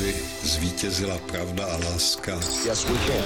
[0.00, 2.40] aby zvítězila pravda a láska.
[2.66, 3.24] Yes, we can.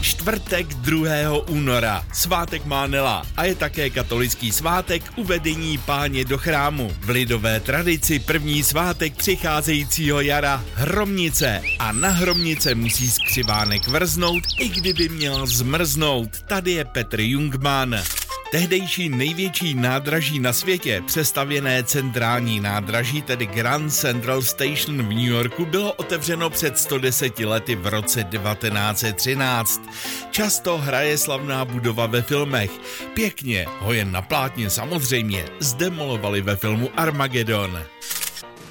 [0.00, 1.10] Čtvrtek 2.
[1.48, 2.04] února.
[2.12, 6.92] Svátek Mánela a je také katolický svátek uvedení páně do chrámu.
[7.00, 11.62] V lidové tradici první svátek přicházejícího jara Hromnice.
[11.78, 16.42] A na Hromnice musí skřivánek vrznout, i kdyby měl zmrznout.
[16.42, 18.02] Tady je Petr Jungmann.
[18.50, 25.66] Tehdejší největší nádraží na světě, přestavěné centrální nádraží, tedy Grand Central Station v New Yorku,
[25.66, 29.82] bylo otevřeno před 110 lety v roce 1913.
[30.30, 32.70] Často hraje slavná budova ve filmech.
[33.14, 37.84] Pěkně ho jen na plátně samozřejmě zdemolovali ve filmu Armageddon.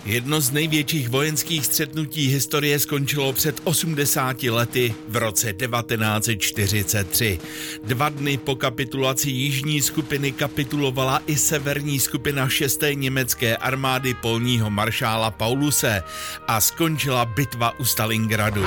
[0.06, 7.40] Jedno z největších vojenských střetnutí historie skončilo před 80 lety v roce 1943.
[7.84, 12.84] Dva dny po kapitulaci jižní skupiny kapitulovala i severní skupina 6.
[12.94, 16.04] německé armády polního maršála Pauluse
[16.48, 18.66] a skončila bitva u Stalingradu.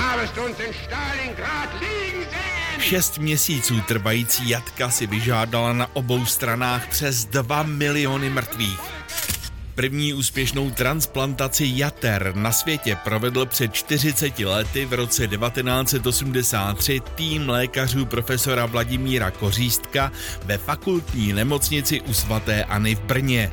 [2.78, 8.80] Šest měsíců trvající jatka si vyžádala na obou stranách přes 2 miliony mrtvých.
[9.74, 18.06] První úspěšnou transplantaci jater na světě provedl před 40 lety v roce 1983 tým lékařů
[18.06, 20.12] profesora Vladimíra Kořístka
[20.44, 23.52] ve fakultní nemocnici u svatéAny v Brně.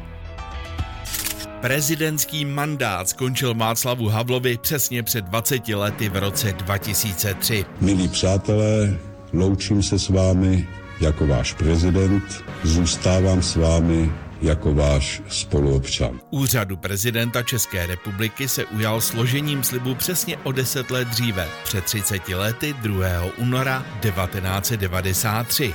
[1.61, 7.65] Prezidentský mandát skončil Václavu Havlovi přesně před 20 lety v roce 2003.
[7.81, 8.97] Milí přátelé,
[9.33, 10.67] loučím se s vámi
[11.01, 12.23] jako váš prezident,
[12.63, 16.19] zůstávám s vámi jako váš spoluobčan.
[16.29, 22.29] Úřadu prezidenta České republiky se ujal složením slibu přesně o deset let dříve, před 30
[22.29, 23.07] lety 2.
[23.37, 25.73] února 1993.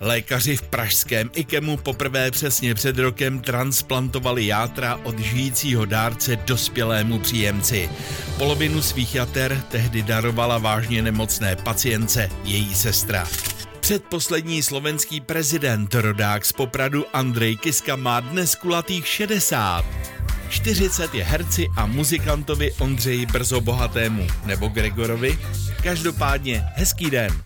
[0.00, 7.90] Lékaři v pražském IKEMu poprvé přesně před rokem transplantovali játra od žijícího dárce dospělému příjemci.
[8.38, 13.26] Polovinu svých jater tehdy darovala vážně nemocné pacience její sestra.
[13.86, 19.84] Předposlední slovenský prezident, rodák z Popradu Andrej Kiska má dnes kulatých 60.
[20.48, 25.38] 40 je herci a muzikantovi Ondřeji Brzo Bohatému nebo Gregorovi.
[25.82, 27.45] Každopádně hezký den.